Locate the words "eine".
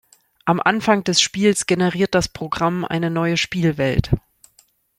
2.85-3.11